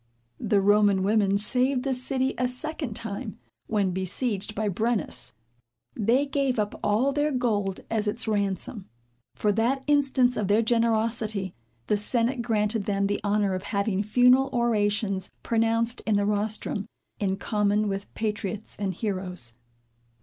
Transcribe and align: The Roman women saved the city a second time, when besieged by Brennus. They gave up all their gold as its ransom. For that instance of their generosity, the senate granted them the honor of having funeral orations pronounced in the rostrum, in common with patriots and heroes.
The 0.39 0.59
Roman 0.61 1.03
women 1.03 1.37
saved 1.37 1.83
the 1.83 1.93
city 1.93 2.33
a 2.35 2.47
second 2.47 2.95
time, 2.95 3.37
when 3.67 3.91
besieged 3.91 4.55
by 4.55 4.67
Brennus. 4.67 5.35
They 5.93 6.25
gave 6.25 6.57
up 6.57 6.73
all 6.83 7.11
their 7.13 7.31
gold 7.31 7.81
as 7.91 8.07
its 8.07 8.27
ransom. 8.27 8.89
For 9.35 9.51
that 9.51 9.83
instance 9.85 10.37
of 10.37 10.47
their 10.47 10.63
generosity, 10.63 11.53
the 11.85 11.97
senate 11.97 12.41
granted 12.41 12.85
them 12.85 13.05
the 13.05 13.21
honor 13.23 13.53
of 13.53 13.61
having 13.65 14.01
funeral 14.01 14.49
orations 14.51 15.29
pronounced 15.43 16.01
in 16.07 16.15
the 16.15 16.25
rostrum, 16.25 16.87
in 17.19 17.37
common 17.37 17.87
with 17.87 18.11
patriots 18.15 18.75
and 18.79 18.95
heroes. 18.95 19.53